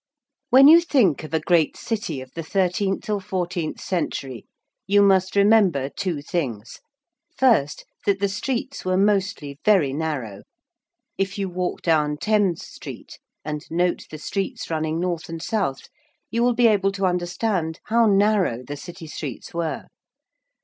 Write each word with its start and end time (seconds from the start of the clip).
When 0.49 0.67
you 0.67 0.81
think 0.81 1.23
of 1.23 1.31
a 1.31 1.39
great 1.39 1.77
city 1.77 2.21
of 2.21 2.31
the 2.33 2.41
thirteenth 2.41 3.07
or 3.07 3.21
fourteenth 3.21 3.79
century 3.79 4.47
you 4.87 5.03
must 5.03 5.35
remember 5.35 5.89
two 5.89 6.23
things. 6.23 6.79
First, 7.37 7.85
that 8.07 8.19
the 8.19 8.27
streets 8.27 8.83
were 8.83 8.97
mostly 8.97 9.59
very 9.63 9.93
narrow 9.93 10.41
if 11.19 11.37
you 11.37 11.47
walk 11.49 11.83
down 11.83 12.17
Thames 12.17 12.65
Street 12.65 13.19
and 13.45 13.61
note 13.69 14.07
the 14.09 14.17
streets 14.17 14.71
running 14.71 14.99
north 14.99 15.29
and 15.29 15.39
south 15.39 15.87
you 16.31 16.41
will 16.41 16.55
be 16.55 16.65
able 16.65 16.91
to 16.93 17.05
understand 17.05 17.79
how 17.83 18.07
narrow 18.07 18.63
the 18.63 18.77
City 18.77 19.05
streets 19.05 19.53
were. 19.53 19.85